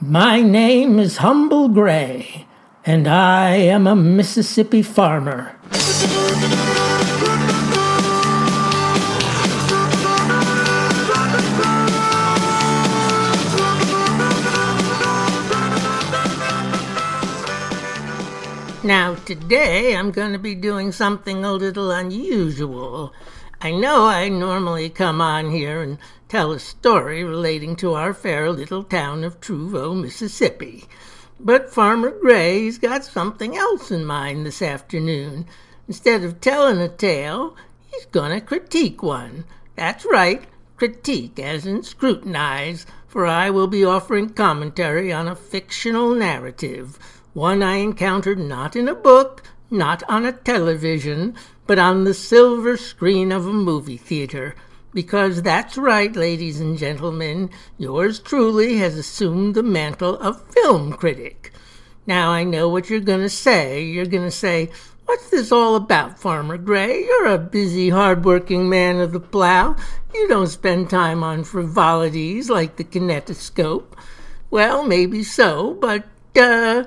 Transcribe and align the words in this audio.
My 0.00 0.42
name 0.42 1.00
is 1.00 1.16
Humble 1.16 1.70
Gray, 1.70 2.46
and 2.86 3.08
I 3.08 3.56
am 3.56 3.88
a 3.88 3.96
Mississippi 3.96 4.80
farmer. 4.80 5.56
Now, 18.84 19.16
today 19.26 19.96
I'm 19.96 20.12
going 20.12 20.32
to 20.32 20.38
be 20.38 20.54
doing 20.54 20.92
something 20.92 21.44
a 21.44 21.52
little 21.52 21.90
unusual. 21.90 23.12
I 23.60 23.72
know 23.72 24.06
I 24.06 24.28
normally 24.28 24.88
come 24.88 25.20
on 25.20 25.50
here 25.50 25.82
and 25.82 25.98
tell 26.28 26.52
a 26.52 26.60
story 26.60 27.24
relating 27.24 27.74
to 27.76 27.94
our 27.94 28.14
fair 28.14 28.52
little 28.52 28.84
town 28.84 29.24
of 29.24 29.40
Truvaux, 29.40 30.00
Mississippi. 30.00 30.84
But 31.40 31.68
Farmer 31.68 32.12
Gray's 32.12 32.78
got 32.78 33.04
something 33.04 33.56
else 33.56 33.90
in 33.90 34.04
mind 34.04 34.46
this 34.46 34.62
afternoon. 34.62 35.44
Instead 35.88 36.22
of 36.22 36.40
telling 36.40 36.80
a 36.80 36.88
tale, 36.88 37.56
he's 37.90 38.06
going 38.06 38.30
to 38.30 38.46
critique 38.46 39.02
one. 39.02 39.44
That's 39.74 40.06
right, 40.06 40.44
critique, 40.76 41.40
as 41.40 41.66
in 41.66 41.82
scrutinize, 41.82 42.86
for 43.08 43.26
I 43.26 43.50
will 43.50 43.66
be 43.66 43.84
offering 43.84 44.28
commentary 44.30 45.12
on 45.12 45.26
a 45.26 45.34
fictional 45.34 46.14
narrative, 46.14 46.96
one 47.32 47.64
I 47.64 47.78
encountered 47.78 48.38
not 48.38 48.76
in 48.76 48.86
a 48.86 48.94
book, 48.94 49.42
not 49.70 50.02
on 50.08 50.24
a 50.24 50.32
television, 50.32 51.34
but 51.66 51.78
on 51.78 52.04
the 52.04 52.14
silver 52.14 52.76
screen 52.76 53.32
of 53.32 53.46
a 53.46 53.52
movie 53.52 53.96
theater. 53.96 54.54
Because 54.94 55.42
that's 55.42 55.76
right, 55.76 56.14
ladies 56.14 56.60
and 56.60 56.78
gentlemen, 56.78 57.50
yours 57.76 58.18
truly 58.18 58.78
has 58.78 58.96
assumed 58.96 59.54
the 59.54 59.62
mantle 59.62 60.18
of 60.18 60.42
film 60.52 60.92
critic. 60.92 61.52
Now 62.06 62.30
I 62.30 62.44
know 62.44 62.68
what 62.68 62.88
you're 62.88 63.00
going 63.00 63.20
to 63.20 63.28
say. 63.28 63.82
You're 63.82 64.06
going 64.06 64.24
to 64.24 64.30
say, 64.30 64.70
What's 65.08 65.30
this 65.30 65.52
all 65.52 65.74
about, 65.74 66.18
Farmer 66.18 66.58
Gray? 66.58 67.02
You're 67.02 67.28
a 67.28 67.38
busy, 67.38 67.88
hard-working 67.88 68.68
man 68.68 69.00
of 69.00 69.12
the 69.12 69.20
plow. 69.20 69.74
You 70.12 70.28
don't 70.28 70.48
spend 70.48 70.90
time 70.90 71.22
on 71.22 71.44
frivolities 71.44 72.50
like 72.50 72.76
the 72.76 72.84
kinetoscope. 72.84 73.86
Well, 74.50 74.84
maybe 74.84 75.22
so, 75.22 75.72
but, 75.80 76.06
uh, 76.36 76.84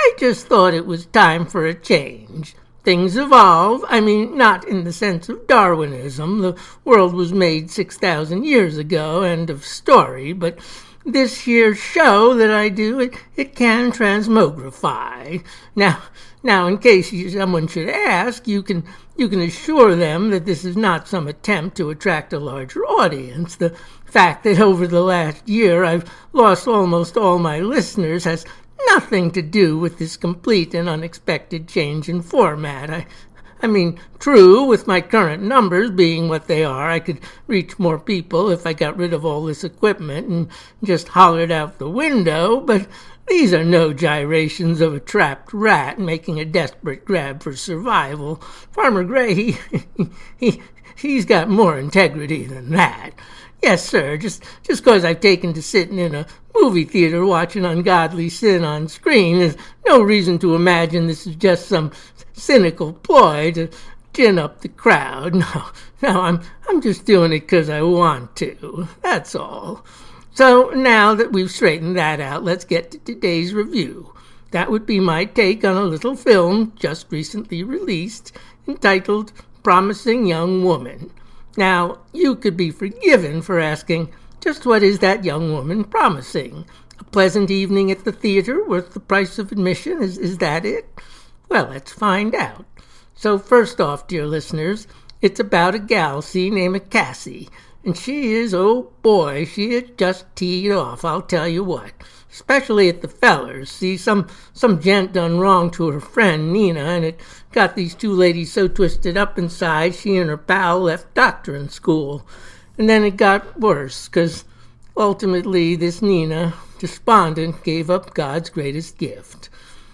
I 0.00 0.14
just 0.16 0.46
thought 0.46 0.74
it 0.74 0.86
was 0.86 1.06
time 1.06 1.44
for 1.44 1.66
a 1.66 1.74
change. 1.74 2.54
Things 2.84 3.16
evolve. 3.16 3.84
I 3.88 4.00
mean, 4.00 4.38
not 4.38 4.66
in 4.66 4.84
the 4.84 4.92
sense 4.92 5.28
of 5.28 5.48
Darwinism. 5.48 6.38
The 6.38 6.56
world 6.84 7.14
was 7.14 7.32
made 7.32 7.68
6,000 7.72 8.44
years 8.44 8.78
ago, 8.78 9.22
end 9.22 9.50
of 9.50 9.64
story. 9.64 10.32
But 10.32 10.60
this 11.04 11.40
here 11.40 11.74
show 11.74 12.34
that 12.34 12.50
I 12.50 12.68
do, 12.68 13.00
it, 13.00 13.14
it 13.34 13.56
can 13.56 13.90
transmogrify. 13.90 15.42
Now, 15.74 16.00
now, 16.44 16.68
in 16.68 16.78
case 16.78 17.10
someone 17.32 17.66
should 17.66 17.88
ask, 17.88 18.46
you 18.46 18.62
can 18.62 18.84
you 19.16 19.28
can 19.28 19.40
assure 19.40 19.96
them 19.96 20.30
that 20.30 20.46
this 20.46 20.64
is 20.64 20.76
not 20.76 21.08
some 21.08 21.26
attempt 21.26 21.76
to 21.76 21.90
attract 21.90 22.32
a 22.32 22.38
larger 22.38 22.84
audience. 22.84 23.56
The 23.56 23.76
fact 24.04 24.44
that 24.44 24.60
over 24.60 24.86
the 24.86 25.02
last 25.02 25.48
year 25.48 25.84
I've 25.84 26.08
lost 26.32 26.68
almost 26.68 27.16
all 27.16 27.40
my 27.40 27.58
listeners 27.58 28.22
has 28.22 28.46
nothing 28.86 29.30
to 29.32 29.42
do 29.42 29.78
with 29.78 29.98
this 29.98 30.16
complete 30.16 30.74
and 30.74 30.88
unexpected 30.88 31.68
change 31.68 32.08
in 32.08 32.22
format. 32.22 32.90
I, 32.90 33.06
I 33.60 33.66
mean, 33.66 33.98
true, 34.18 34.64
with 34.64 34.86
my 34.86 35.00
current 35.00 35.42
numbers 35.42 35.90
being 35.90 36.28
what 36.28 36.46
they 36.46 36.64
are, 36.64 36.90
I 36.90 37.00
could 37.00 37.20
reach 37.46 37.78
more 37.78 37.98
people 37.98 38.50
if 38.50 38.66
I 38.66 38.72
got 38.72 38.96
rid 38.96 39.12
of 39.12 39.24
all 39.24 39.44
this 39.44 39.64
equipment 39.64 40.28
and 40.28 40.48
just 40.84 41.08
hollered 41.08 41.50
out 41.50 41.78
the 41.78 41.90
window, 41.90 42.60
but 42.60 42.86
these 43.28 43.52
are 43.52 43.64
no 43.64 43.92
gyrations 43.92 44.80
of 44.80 44.94
a 44.94 45.00
trapped 45.00 45.52
rat 45.52 45.98
making 45.98 46.40
a 46.40 46.44
desperate 46.44 47.04
grab 47.04 47.42
for 47.42 47.54
survival. 47.54 48.36
Farmer 48.72 49.04
Gray, 49.04 49.34
he, 49.34 49.56
he, 50.36 50.62
he's 50.96 51.24
got 51.24 51.48
more 51.48 51.78
integrity 51.78 52.44
than 52.44 52.70
that. 52.70 53.10
Yes, 53.62 53.84
sir. 53.88 54.16
Just 54.16 54.44
just 54.62 54.84
because 54.84 55.04
I've 55.04 55.20
taken 55.20 55.52
to 55.54 55.62
sitting 55.62 55.98
in 55.98 56.14
a 56.14 56.26
movie 56.54 56.84
theater 56.84 57.24
watching 57.24 57.64
ungodly 57.64 58.28
sin 58.28 58.64
on 58.64 58.88
screen, 58.88 59.38
there's 59.38 59.56
no 59.86 60.00
reason 60.00 60.38
to 60.40 60.54
imagine 60.54 61.06
this 61.06 61.26
is 61.26 61.34
just 61.34 61.66
some 61.66 61.90
cynical 62.32 62.92
ploy 62.92 63.50
to 63.52 63.68
gin 64.12 64.38
up 64.38 64.60
the 64.60 64.68
crowd. 64.68 65.34
No, 66.02 66.12
no, 66.12 66.20
I'm 66.20 66.40
I'm 66.68 66.80
just 66.80 67.04
doing 67.04 67.32
it 67.32 67.40
because 67.40 67.68
I 67.68 67.82
want 67.82 68.36
to. 68.36 68.86
That's 69.02 69.34
all. 69.34 69.84
So 70.32 70.70
now 70.70 71.14
that 71.14 71.32
we've 71.32 71.50
straightened 71.50 71.96
that 71.96 72.20
out, 72.20 72.44
let's 72.44 72.64
get 72.64 72.90
to 72.92 72.98
today's 72.98 73.52
review. 73.52 74.14
That 74.50 74.70
would 74.70 74.86
be 74.86 75.00
my 75.00 75.24
take 75.24 75.64
on 75.64 75.76
a 75.76 75.84
little 75.84 76.14
film 76.14 76.72
just 76.76 77.10
recently 77.10 77.62
released 77.62 78.32
entitled 78.66 79.32
Promising 79.62 80.26
Young 80.26 80.64
Woman. 80.64 81.10
Now, 81.56 81.98
you 82.12 82.36
could 82.36 82.56
be 82.56 82.70
forgiven 82.70 83.42
for 83.42 83.58
asking, 83.58 84.10
just 84.40 84.64
what 84.64 84.82
is 84.82 85.00
that 85.00 85.24
young 85.24 85.52
woman 85.52 85.84
promising? 85.84 86.64
A 87.00 87.04
pleasant 87.04 87.50
evening 87.50 87.90
at 87.90 88.04
the 88.04 88.12
theater 88.12 88.64
worth 88.64 88.94
the 88.94 89.00
price 89.00 89.38
of 89.38 89.50
admission? 89.50 90.02
Is, 90.02 90.16
is 90.16 90.38
that 90.38 90.64
it? 90.64 90.88
Well, 91.48 91.68
let's 91.70 91.92
find 91.92 92.34
out. 92.34 92.64
So, 93.14 93.38
first 93.38 93.80
off, 93.80 94.06
dear 94.06 94.26
listeners, 94.26 94.86
it's 95.20 95.40
about 95.40 95.74
a 95.74 95.80
gal, 95.80 96.22
see, 96.22 96.48
named 96.50 96.90
Cassie. 96.90 97.48
And 97.84 97.96
she 97.96 98.32
is, 98.32 98.52
oh 98.52 98.92
boy, 99.02 99.44
she 99.44 99.72
is 99.74 99.90
just 99.96 100.24
teed 100.36 100.72
off, 100.72 101.04
I'll 101.04 101.22
tell 101.22 101.48
you 101.48 101.64
what 101.64 101.92
especially 102.30 102.88
at 102.88 103.00
the 103.00 103.08
fellers. 103.08 103.70
See, 103.70 103.96
some 103.96 104.28
some 104.52 104.80
gent 104.80 105.12
done 105.12 105.40
wrong 105.40 105.70
to 105.72 105.90
her 105.90 106.00
friend 106.00 106.52
Nina, 106.52 106.80
and 106.80 107.04
it 107.04 107.20
got 107.52 107.74
these 107.74 107.94
two 107.94 108.12
ladies 108.12 108.52
so 108.52 108.68
twisted 108.68 109.16
up 109.16 109.38
inside 109.38 109.94
she 109.94 110.16
and 110.16 110.30
her 110.30 110.36
pal 110.36 110.80
left 110.80 111.14
doctoring 111.14 111.68
school. 111.68 112.26
And 112.76 112.88
then 112.88 113.02
it 113.02 113.16
got 113.16 113.58
worse, 113.58 114.08
'cause 114.08 114.44
ultimately 114.96 115.74
this 115.74 116.00
Nina, 116.02 116.54
despondent, 116.78 117.64
gave 117.64 117.90
up 117.90 118.14
God's 118.14 118.50
greatest 118.50 118.98
gift. 118.98 119.48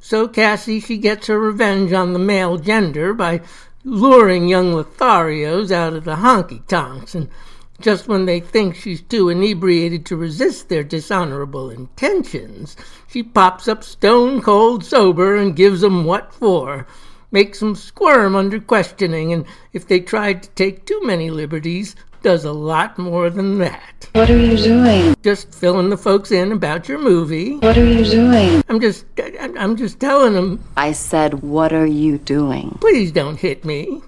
So 0.00 0.28
Cassie, 0.28 0.80
she 0.80 0.98
gets 0.98 1.28
her 1.28 1.40
revenge 1.40 1.92
on 1.92 2.12
the 2.12 2.18
male 2.18 2.58
gender 2.58 3.14
by 3.14 3.40
luring 3.84 4.48
young 4.48 4.74
Lotharios 4.74 5.70
out 5.70 5.94
of 5.94 6.04
the 6.04 6.16
honky 6.16 6.66
tonks 6.66 7.14
and 7.14 7.28
just 7.80 8.08
when 8.08 8.26
they 8.26 8.40
think 8.40 8.74
she's 8.74 9.02
too 9.02 9.28
inebriated 9.28 10.06
to 10.06 10.16
resist 10.16 10.68
their 10.68 10.82
dishonorable 10.82 11.70
intentions, 11.70 12.76
she 13.08 13.22
pops 13.22 13.68
up 13.68 13.84
stone 13.84 14.40
cold 14.40 14.84
sober 14.84 15.36
and 15.36 15.56
gives 15.56 15.84
'em 15.84 16.04
what 16.04 16.32
for. 16.32 16.86
Makes 17.30 17.62
'em 17.62 17.74
squirm 17.74 18.36
under 18.36 18.60
questioning, 18.60 19.32
and 19.32 19.44
if 19.72 19.86
they 19.86 20.00
tried 20.00 20.42
to 20.44 20.48
take 20.50 20.84
too 20.86 21.00
many 21.02 21.30
liberties, 21.30 21.96
does 22.22 22.44
a 22.44 22.52
lot 22.52 22.98
more 22.98 23.30
than 23.30 23.58
that. 23.58 24.08
What 24.12 24.30
are 24.30 24.36
you 24.36 24.56
doing? 24.56 25.14
Just 25.22 25.54
filling 25.54 25.90
the 25.90 25.96
folks 25.96 26.32
in 26.32 26.50
about 26.50 26.88
your 26.88 26.98
movie. 26.98 27.56
What 27.58 27.76
are 27.78 27.84
you 27.84 28.04
doing? 28.04 28.64
I'm 28.68 28.80
just, 28.80 29.04
I'm 29.56 29.76
just 29.76 30.00
telling 30.00 30.32
them. 30.32 30.64
I 30.76 30.92
said, 30.92 31.42
what 31.42 31.72
are 31.72 31.86
you 31.86 32.18
doing? 32.18 32.78
Please 32.80 33.12
don't 33.12 33.38
hit 33.38 33.64
me. 33.64 34.02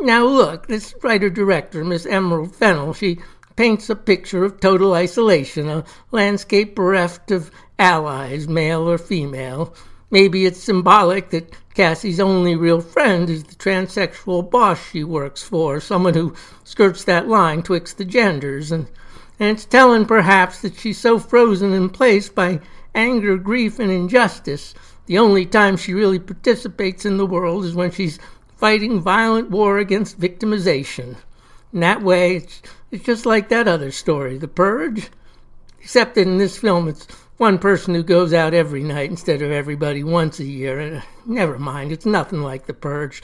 Now 0.00 0.26
look, 0.26 0.66
this 0.66 0.94
writer-director, 1.02 1.84
Miss 1.84 2.04
Emerald 2.04 2.54
Fennell, 2.54 2.92
she 2.92 3.20
paints 3.56 3.88
a 3.88 3.96
picture 3.96 4.44
of 4.44 4.60
total 4.60 4.94
isolation, 4.94 5.68
a 5.68 5.84
landscape 6.10 6.74
bereft 6.74 7.30
of 7.30 7.50
allies, 7.78 8.48
male 8.48 8.88
or 8.88 8.98
female. 8.98 9.74
Maybe 10.10 10.46
it's 10.46 10.62
symbolic 10.62 11.30
that 11.30 11.56
Cassie's 11.74 12.20
only 12.20 12.54
real 12.54 12.80
friend 12.80 13.30
is 13.30 13.44
the 13.44 13.54
transsexual 13.54 14.50
boss 14.50 14.78
she 14.90 15.04
works 15.04 15.42
for, 15.42 15.80
someone 15.80 16.14
who 16.14 16.34
skirts 16.64 17.04
that 17.04 17.28
line 17.28 17.62
twixt 17.62 17.98
the 17.98 18.04
genders, 18.04 18.70
and, 18.70 18.88
and 19.40 19.50
it's 19.50 19.64
telling 19.64 20.06
perhaps 20.06 20.60
that 20.60 20.76
she's 20.76 20.98
so 20.98 21.18
frozen 21.18 21.72
in 21.72 21.88
place 21.88 22.28
by 22.28 22.60
anger, 22.94 23.36
grief, 23.36 23.78
and 23.78 23.90
injustice. 23.90 24.74
The 25.06 25.18
only 25.18 25.46
time 25.46 25.76
she 25.76 25.94
really 25.94 26.18
participates 26.18 27.04
in 27.04 27.16
the 27.16 27.26
world 27.26 27.64
is 27.64 27.74
when 27.74 27.90
she's 27.90 28.18
fighting 28.56 29.00
violent 29.00 29.50
war 29.50 29.78
against 29.78 30.20
victimization. 30.20 31.16
In 31.72 31.80
that 31.80 32.02
way, 32.02 32.36
it's, 32.36 32.62
it's 32.90 33.04
just 33.04 33.26
like 33.26 33.48
that 33.48 33.68
other 33.68 33.90
story, 33.90 34.38
The 34.38 34.48
Purge. 34.48 35.10
Except 35.80 36.16
in 36.16 36.38
this 36.38 36.56
film, 36.56 36.88
it's 36.88 37.06
one 37.36 37.58
person 37.58 37.94
who 37.94 38.02
goes 38.02 38.32
out 38.32 38.54
every 38.54 38.82
night 38.82 39.10
instead 39.10 39.42
of 39.42 39.50
everybody 39.50 40.04
once 40.04 40.38
a 40.38 40.44
year. 40.44 40.78
And 40.78 40.96
uh, 40.98 41.02
never 41.26 41.58
mind, 41.58 41.92
it's 41.92 42.06
nothing 42.06 42.42
like 42.42 42.66
The 42.66 42.74
Purge. 42.74 43.22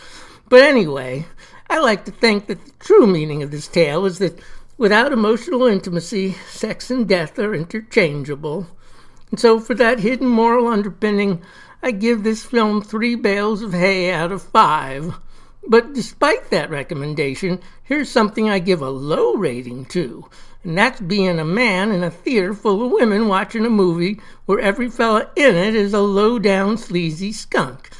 But 0.49 0.62
anyway, 0.62 1.27
I 1.71 1.79
like 1.79 2.05
to 2.06 2.11
think 2.11 2.47
that 2.49 2.65
the 2.65 2.73
true 2.81 3.06
meaning 3.06 3.43
of 3.43 3.53
this 3.53 3.69
tale 3.69 4.05
is 4.05 4.19
that 4.19 4.41
without 4.77 5.12
emotional 5.12 5.67
intimacy, 5.67 6.32
sex 6.49 6.91
and 6.91 7.06
death 7.06 7.38
are 7.38 7.55
interchangeable. 7.55 8.67
So, 9.37 9.61
for 9.61 9.75
that 9.75 10.00
hidden 10.00 10.27
moral 10.27 10.67
underpinning, 10.67 11.43
I 11.82 11.93
give 11.93 12.23
this 12.23 12.44
film 12.44 12.82
three 12.82 13.15
bales 13.15 13.62
of 13.62 13.73
hay 13.73 14.11
out 14.11 14.32
of 14.32 14.43
five. 14.43 15.15
But 15.67 15.93
despite 15.93 16.50
that 16.50 16.71
recommendation, 16.71 17.61
here's 17.82 18.11
something 18.11 18.49
I 18.49 18.59
give 18.59 18.82
a 18.82 18.91
low 18.91 19.35
rating 19.35 19.85
to. 19.87 20.29
and 20.65 20.77
that's 20.77 21.00
being 21.00 21.38
a 21.38 21.44
man 21.44 21.91
in 21.91 22.03
a 22.03 22.11
theater 22.11 22.53
full 22.55 22.85
of 22.85 22.93
women 22.93 23.29
watching 23.29 23.65
a 23.65 23.71
movie 23.71 24.21
where 24.47 24.59
every 24.59 24.91
fella 24.91 25.31
in 25.37 25.55
it 25.55 25.75
is 25.75 25.94
a 25.94 26.00
low 26.00 26.38
down 26.38 26.77
sleazy 26.77 27.32
skunk. 27.32 27.91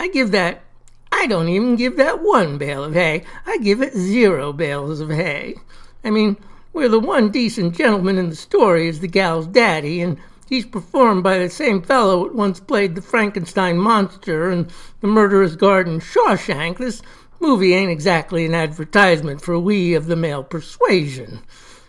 I 0.00 0.08
give 0.08 0.30
that, 0.32 0.62
I 1.10 1.26
don't 1.26 1.48
even 1.48 1.76
give 1.76 1.96
that 1.96 2.22
one 2.22 2.58
bale 2.58 2.84
of 2.84 2.94
hay. 2.94 3.24
I 3.46 3.58
give 3.58 3.80
it 3.80 3.94
zero 3.94 4.52
bales 4.52 5.00
of 5.00 5.10
hay. 5.10 5.56
I 6.02 6.10
mean, 6.10 6.36
where 6.72 6.88
the 6.88 6.98
one 6.98 7.30
decent 7.30 7.76
gentleman 7.76 8.18
in 8.18 8.30
the 8.30 8.36
story 8.36 8.88
is 8.88 9.00
the 9.00 9.08
gal's 9.08 9.46
daddy, 9.46 10.00
and 10.00 10.18
he's 10.52 10.66
performed 10.66 11.22
by 11.22 11.38
the 11.38 11.48
same 11.48 11.80
fellow 11.80 12.24
that 12.24 12.34
once 12.34 12.60
played 12.60 12.94
the 12.94 13.00
Frankenstein 13.00 13.78
monster 13.78 14.50
and 14.50 14.70
the 15.00 15.06
murderous 15.06 15.56
garden 15.56 15.98
Shawshank, 15.98 16.76
this 16.76 17.00
movie 17.40 17.72
ain't 17.72 17.90
exactly 17.90 18.44
an 18.44 18.54
advertisement 18.54 19.40
for 19.40 19.58
we 19.58 19.94
of 19.94 20.04
the 20.04 20.14
male 20.14 20.44
persuasion. 20.44 21.40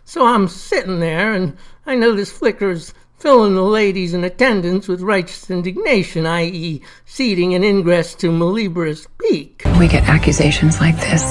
So 0.05 0.25
I'm 0.25 0.47
sitting 0.47 1.01
there, 1.01 1.33
and 1.33 1.57
I 1.85 1.95
notice 1.95 2.31
Flicker's 2.31 2.93
filling 3.17 3.55
the 3.55 3.63
ladies 3.63 4.13
in 4.13 4.23
attendance 4.23 4.87
with 4.87 5.01
righteous 5.01 5.49
indignation, 5.49 6.25
i.e., 6.25 6.81
ceding 7.03 7.53
an 7.55 7.65
ingress 7.65 8.15
to 8.15 8.31
Malibras 8.31 9.07
Peak. 9.17 9.63
We 9.77 9.89
get 9.89 10.07
accusations 10.07 10.79
like 10.79 10.95
this 11.01 11.21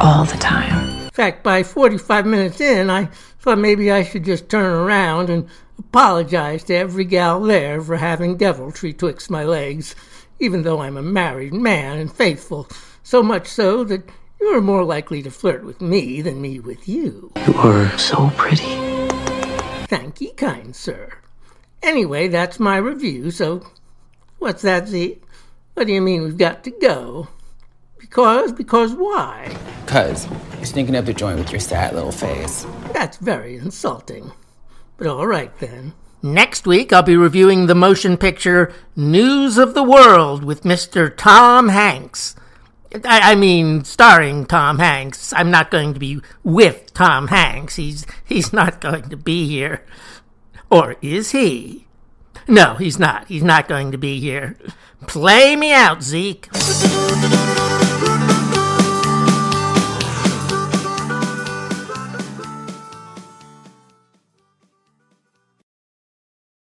all 0.00 0.24
the 0.24 0.36
time. 0.38 1.04
In 1.04 1.10
fact, 1.10 1.44
by 1.44 1.62
45 1.62 2.26
minutes 2.26 2.60
in, 2.60 2.90
I 2.90 3.04
thought 3.38 3.58
maybe 3.58 3.92
I 3.92 4.02
should 4.02 4.24
just 4.24 4.48
turn 4.48 4.72
around 4.72 5.30
and 5.30 5.48
apologize 5.88 6.64
to 6.64 6.74
every 6.74 7.04
gal 7.04 7.40
there 7.40 7.80
for 7.80 7.96
having 7.96 8.36
deviltry 8.36 8.92
twixt 8.92 9.30
my 9.30 9.44
legs, 9.44 9.94
even 10.38 10.62
though 10.62 10.80
I'm 10.80 10.96
a 10.96 11.02
married 11.02 11.52
man 11.52 11.98
and 11.98 12.12
faithful, 12.12 12.68
so 13.02 13.22
much 13.22 13.46
so 13.46 13.84
that 13.84 14.08
you're 14.40 14.60
more 14.60 14.84
likely 14.84 15.22
to 15.22 15.30
flirt 15.30 15.64
with 15.64 15.80
me 15.80 16.22
than 16.22 16.40
me 16.40 16.60
with 16.60 16.88
you. 16.88 17.32
You 17.46 17.54
are 17.54 17.98
so 17.98 18.30
pretty. 18.36 18.76
Thank 19.86 20.20
ye, 20.20 20.32
kind 20.32 20.74
sir. 20.74 21.12
Anyway, 21.82 22.28
that's 22.28 22.60
my 22.60 22.76
review, 22.76 23.30
so 23.30 23.66
what's 24.38 24.62
that, 24.62 24.88
Z? 24.88 25.18
What 25.74 25.86
do 25.86 25.92
you 25.92 26.00
mean 26.00 26.22
we've 26.22 26.38
got 26.38 26.64
to 26.64 26.70
go? 26.70 27.28
Because? 27.98 28.52
Because 28.52 28.94
why? 28.94 29.56
Cuz 29.86 30.26
you're 30.56 30.64
stinking 30.64 30.96
up 30.96 31.06
the 31.06 31.12
joint 31.12 31.38
with 31.38 31.50
your 31.50 31.60
sad 31.60 31.94
little 31.94 32.12
face. 32.12 32.66
That's 32.92 33.16
very 33.18 33.56
insulting. 33.56 34.32
But 34.96 35.06
all 35.06 35.26
right 35.26 35.56
then. 35.58 35.94
Next 36.22 36.66
week, 36.66 36.92
I'll 36.92 37.02
be 37.02 37.16
reviewing 37.16 37.66
the 37.66 37.74
motion 37.74 38.16
picture 38.16 38.72
News 38.94 39.58
of 39.58 39.74
the 39.74 39.82
World 39.82 40.44
with 40.44 40.62
Mr. 40.62 41.12
Tom 41.16 41.68
Hanks. 41.68 42.36
I, 43.04 43.32
I 43.32 43.34
mean, 43.34 43.84
starring 43.84 44.46
Tom 44.46 44.78
Hanks. 44.78 45.32
I'm 45.32 45.50
not 45.50 45.70
going 45.70 45.94
to 45.94 46.00
be 46.00 46.20
with 46.44 46.92
Tom 46.94 47.28
Hanks. 47.28 47.76
He's 47.76 48.06
he's 48.24 48.52
not 48.52 48.80
going 48.80 49.08
to 49.08 49.16
be 49.16 49.48
here. 49.48 49.84
Or 50.70 50.96
is 51.02 51.32
he? 51.32 51.86
No, 52.46 52.74
he's 52.74 52.98
not. 52.98 53.26
He's 53.28 53.42
not 53.42 53.68
going 53.68 53.92
to 53.92 53.98
be 53.98 54.20
here. 54.20 54.56
Play 55.06 55.56
me 55.56 55.72
out, 55.72 56.02
Zeke. 56.02 56.48